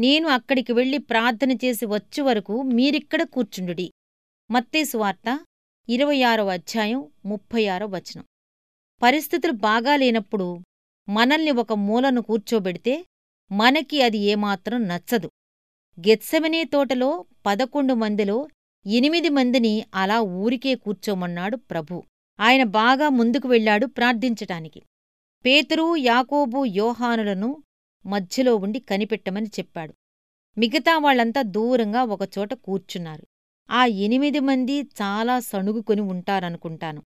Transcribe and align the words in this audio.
నేను 0.00 0.28
అక్కడికి 0.28 0.72
వెళ్ళి 0.72 0.98
ప్రార్థన 0.98 1.52
చేసి 1.52 1.86
వచ్చే 1.86 2.22
వరకు 2.22 2.62
మీరిక్కడ 2.62 3.22
కూర్చుండుడి. 3.22 3.92
మత్తేసు 4.50 4.96
వార్త 4.96 5.40
ఇరవై 5.88 6.22
ఆరో 6.22 6.46
అధ్యాయం 6.46 7.08
ముప్పై 7.24 7.66
ఆరో 7.66 7.86
వచనం. 7.86 8.24
పరిస్థితులు 9.02 9.52
బాగా 9.52 9.96
లేనప్పుడు 9.96 10.60
మనల్ని 11.08 11.50
ఒక 11.50 11.72
మూలను 11.72 12.22
కూర్చోబెడితే 12.22 13.06
మనకి 13.52 14.02
అది 14.02 14.18
ఏమాత్రం 14.18 14.88
నచ్చదు. 14.88 15.30
గెత్సెమనే 16.00 16.64
తోటలో 16.64 17.24
పదకొండు 17.46 17.94
మందిలో 17.94 18.48
ఎనిమిది 18.86 19.28
మందిని 19.28 19.86
అలా 19.94 20.20
ఊరికే 20.20 20.74
కూర్చోమన్నాడు 20.74 21.56
ప్రభు. 21.56 22.02
ఆయన 22.40 22.62
బాగా 22.62 23.08
ముందుకు 23.08 23.48
వెళ్ళాడు 23.48 23.86
ప్రార్థించటానికి. 23.86 24.82
పేతురు 25.44 25.96
యాకోబు 25.96 26.64
యోహానులను 26.64 27.62
మధ్యలో 28.06 28.56
ఉండి 28.56 28.78
కనిపెట్టమని 28.78 29.46
చెప్పాడు. 29.46 29.94
మిగతా 30.58 30.98
వాళ్ళంతా 30.98 31.42
దూరంగా 31.42 32.04
ఒకచోట 32.04 32.54
కూర్చున్నారు. 32.54 33.26
ఆ 33.70 33.86
ఎనిమిది 33.86 34.40
మంది 34.40 34.82
చాలా 34.82 35.40
సణుగుకొని 35.40 36.00
ఉంటారనుకుంటాను. 36.00 37.02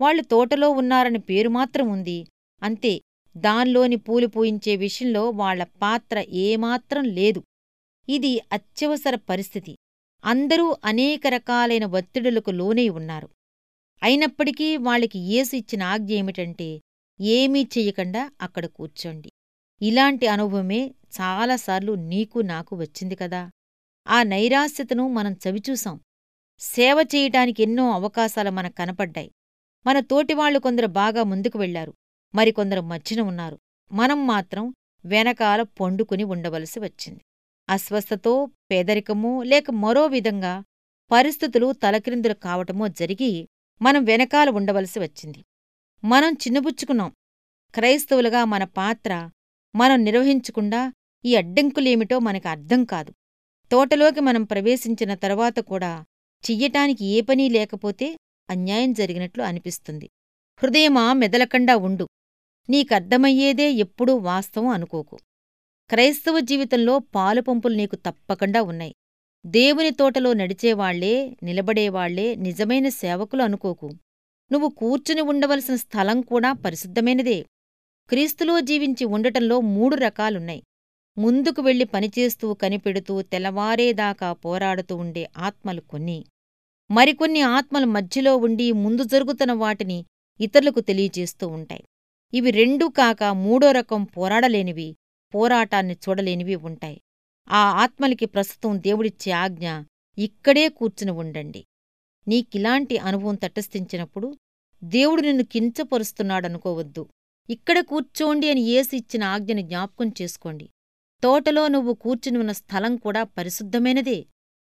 వాళ్ళు 0.00 0.22
తోటలో 0.22 0.70
ఉన్నారని 0.70 1.18
పేరు 1.18 1.48
మాత్రం 1.48 1.88
ఉంది. 1.88 2.26
అంతే 2.62 3.00
దాన్లోని 3.36 3.96
పూలు 3.96 4.26
పూయించే 4.26 4.76
విషయంలో 4.76 5.30
వాళ్ళ 5.30 5.64
పాత్ర 5.82 6.24
ఏమాత్రం 6.28 7.04
లేదు. 7.04 7.42
ఇది 8.08 8.40
అత్యవసర 8.52 9.14
పరిస్థితి. 9.14 9.76
అందరూ 10.24 10.76
అనేక 10.84 11.26
రకాలైన 11.26 11.86
ఒత్తిడులకు 11.86 12.50
లోనై 12.50 12.88
ఉన్నారు. 12.88 13.28
అయినప్పటికీ 14.02 14.76
వాళ్ళకి 14.76 15.18
యేసు 15.18 15.56
ఇచ్చిన 15.56 15.82
ఆజ్ఞ 15.82 16.12
ఏమిటంటే 16.12 16.80
ఏమీ 17.20 17.62
చెయ్యకుండా 17.78 18.30
అక్కడ 18.40 18.66
కూర్చోండి. 18.66 19.30
ఇలాంటి 19.82 20.26
అనుభవమే 20.26 20.94
చాలాసార్లు 21.20 21.92
నీకు 21.92 22.38
నాకు 22.38 22.76
వచ్చింది 22.76 23.14
కదా. 23.14 23.50
ఆ 24.08 24.22
నైరాశ్యతను 24.22 25.08
మనం 25.08 25.36
చవిచూసాం. 25.48 26.00
సేవ 26.58 27.06
చేయటానికి 27.14 27.62
ఎన్నో 27.62 27.90
అవకాశాలు 27.90 28.50
మనకు 28.50 28.74
కనపడ్డాయి. 28.74 29.30
మన 29.86 30.00
తోటివాళ్ళు 30.00 30.58
కొందరు 30.58 30.86
బాగా 30.86 31.22
ముందుకు 31.22 31.58
వెళ్ళారు 31.58 31.94
మరికొందరు 32.34 32.80
మధ్యన 32.80 33.20
ఉన్నారు. 33.20 33.58
మనం 33.92 34.26
మాత్రం 34.26 34.74
వెనకాల 35.04 35.62
పొండుకుని 35.62 36.24
ఉండవలసి 36.24 36.80
వచ్చింది. 36.80 37.20
అస్వస్థతో 37.70 38.48
పేదరికమో 38.70 39.42
లేక 39.42 39.70
మరో 39.70 40.06
విధంగా 40.06 40.64
పరిస్థితులు 41.10 41.72
తలక్రిందులు 41.72 42.34
కావటమో 42.34 42.88
జరిగి 42.88 43.48
మనం 43.82 44.04
వెనకాల 44.04 44.50
ఉండవలసి 44.50 45.00
వచ్చింది. 45.00 45.44
మనం 46.04 46.32
చిన్నబుచ్చుకున్నాం. 46.32 47.12
క్రైస్తవులుగా 47.74 48.44
మన 48.44 48.64
పాత్ర 48.64 49.30
మనం 49.76 50.04
నిర్వహించకుండా 50.04 50.92
ఈ 51.24 51.36
అడ్డంకులేమిటో 51.36 52.18
మనకు 52.18 52.48
అర్థం 52.48 52.84
కాదు. 52.84 53.12
తోటలోకి 53.72 54.20
మనం 54.20 54.44
ప్రవేశించిన 54.44 55.14
తరువాత 55.14 55.60
కూడా 55.60 56.04
చెయ్యటానికి 56.50 57.04
ఏ 57.04 57.20
పనీ 57.20 57.48
లేకపోతే 57.48 58.16
అన్యాయం 58.50 58.92
జరిగినట్లు 58.92 59.42
అనిపిస్తుంది. 59.42 60.10
హృదయమా 60.62 61.12
మెదలకండా 61.12 61.76
ఉండు. 61.76 62.08
నీకర్థమయ్యేదే 62.70 63.70
ఎప్పుడూ 63.70 64.16
వాస్తవం 64.16 64.68
అనుకోకు. 64.68 65.18
క్రైస్తవ 65.90 66.40
జీవితంలో 66.40 66.98
పాలుపంపులు 66.98 67.74
నీకు 67.74 67.96
తప్పకుండా 67.96 68.62
ఉన్నాయి. 68.62 68.94
దేవుని 69.46 69.90
తోటలో 69.90 70.32
నడిచేవాళ్ళే 70.32 71.36
నిలబడేవాళ్ళే 71.42 72.34
నిజమైన 72.34 72.88
సేవకులు 72.88 73.42
అనుకోకు. 73.42 73.90
నువ్వు 74.52 74.68
కూర్చుని 74.68 75.20
ఉండవలసిన 75.20 75.76
స్థలం 75.76 76.20
కూడా 76.20 76.52
పరిశుద్ధమైనదే. 76.52 77.46
క్రీస్తులో 78.08 78.60
జీవించి 78.60 79.04
ఉండటంలో 79.04 79.60
మూడు 79.60 79.96
రకాలున్నాయి. 79.96 80.62
ముందుకు 81.18 81.62
వెళ్ళి 81.62 81.84
పనిచేస్తూ 81.84 82.54
కనిపెడుతూ 82.54 83.22
తెల్లవారేదాకా 83.22 84.32
పోరాడుతూ 84.32 84.96
ఉండే 84.96 85.30
ఆత్మలు 85.38 85.80
కొన్ని. 85.80 86.24
మరికొన్ని 86.90 87.40
ఆత్మలు 87.40 87.86
మధ్యలో 87.86 88.36
ఉండి 88.36 88.72
ముందు 88.72 89.04
జరుగుతున్న 89.04 89.52
వాటిని 89.52 90.04
ఇతరులకు 90.40 90.80
తెలియజేస్తూ 90.80 91.48
ఉంటాయి. 91.48 91.84
ఇవి 92.34 92.50
రెండూ 92.50 92.88
కాక 92.88 93.24
మూడో 93.24 93.70
రకం 93.70 94.04
పోరాడలేనివి 94.04 94.96
పోరాటాన్ని 95.34 95.94
చూడలేనివి 95.94 96.54
ఉంటాయి. 96.54 97.00
ఆ 97.50 97.70
ఆత్మలకి 97.82 98.26
ప్రస్తుతం 98.26 98.82
దేవుడిచ్చే 98.82 99.32
ఆజ్ఞ 99.32 99.68
ఇక్కడే 100.18 100.68
కూర్చుని 100.68 101.10
ఉండండి. 101.10 101.64
నీకిలాంటి 102.28 102.98
అనుభవం 102.98 103.34
తటస్థించినప్పుడు 103.34 104.36
దేవుడు 104.84 105.22
నిన్ను 105.22 105.44
కించపరుస్తున్నాడనుకోవద్దు. 105.44 107.06
ఇక్కడ 107.50 107.80
కూర్చోండి 107.80 108.50
అని 108.50 108.60
ఏసి 108.60 108.96
ఇచ్చిన 108.96 109.24
ఆజ్ఞని 109.24 109.62
జ్ఞాపకం 109.62 110.12
చేసుకోండి. 110.22 110.68
తోటలో 111.22 111.68
నువ్వు 111.68 111.94
కూర్చుని 111.94 112.38
ఉన్న 112.38 112.52
స్థలం 112.52 112.96
కూడా 112.96 113.22
పరిశుద్ధమైనదే. 113.22 114.26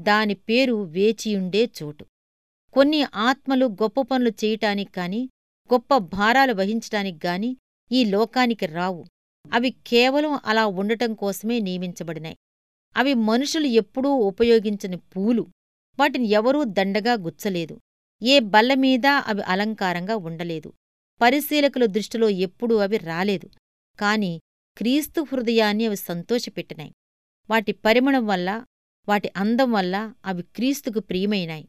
దాని 0.00 0.34
పేరు 0.34 0.74
వేచియుండే 0.74 1.70
చోటు. 1.82 2.06
కొన్ని 2.72 3.02
ఆత్మలు 3.14 3.66
గొప్ప 3.66 4.00
పనులు 4.00 4.28
చేయటానికి 4.28 5.30
గొప్ప 5.72 5.96
భారాలు 5.96 6.54
వహించటానికి 6.54 7.56
ఈ 7.92 8.04
లోకానికి 8.04 8.66
రావు. 8.66 9.04
అవి 9.52 9.70
కేవలం 9.86 10.40
అలా 10.44 10.66
ఉండటం 10.66 11.14
కోసమే 11.14 11.58
నియమించబడినాయి 11.58 12.36
అవి 12.96 13.14
మనుషులు 13.14 13.66
ఎప్పుడూ 13.66 14.10
ఉపయోగించని 14.10 14.96
పూలు. 14.96 15.46
వాటిని 16.00 16.28
ఎవరూ 16.28 16.64
దండగా 16.64 17.12
గుచ్చలేదు. 17.12 17.80
ఏ 18.22 18.38
బల్లమీద 18.38 19.06
అవి 19.06 19.42
అలంకారంగా 19.42 20.16
ఉండలేదు. 20.16 20.72
పరిశీలకుల 21.20 21.86
దృష్టిలో 21.86 22.28
ఎప్పుడూ 22.28 22.76
అవి 22.76 22.96
రాలేదు. 22.96 23.50
కాని 24.00 24.40
క్రీస్తు 24.76 25.26
హృదయాన్ని 25.32 25.86
అవి 25.86 25.96
సంతోషపెట్టినాయి. 25.96 26.92
వాటి 27.50 27.72
పరిమళం 27.72 28.26
వల్ల 28.26 28.64
వాటి 29.08 29.30
అందం 29.36 29.72
వల్ల 29.72 30.14
అవి 30.24 30.42
క్రీస్తుకు 30.42 31.00
ప్రియమైనాయి. 31.00 31.68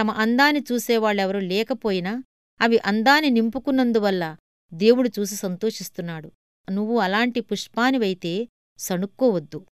తమ 0.00 0.10
అందాన్ని 0.10 0.64
చూసేవాళ్ళెవరూ 0.72 1.40
లేకపోయినా 1.40 2.24
అవి 2.60 2.78
అందాన్ని 2.78 3.30
నింపుకున్నందువల్ల 3.30 4.36
దేవుడు 4.74 5.10
చూసి 5.18 5.36
సంతోషిస్తున్నాడు. 5.36 6.32
నువ్వు 6.70 6.98
అలాంటి 6.98 7.40
పుష్పానివైతే 7.40 8.48
సణుక్కోవద్దు. 8.78 9.66